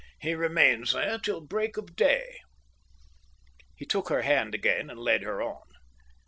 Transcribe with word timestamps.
"He 0.19 0.33
remains 0.33 0.93
there 0.93 1.19
till 1.19 1.41
the 1.41 1.45
break 1.45 1.77
of 1.77 1.95
day." 1.95 2.39
He 3.75 3.85
took 3.85 4.09
her 4.09 4.23
hand 4.23 4.55
again 4.55 4.89
and 4.89 4.99
led 4.99 5.21
her 5.21 5.43
on. 5.43 5.67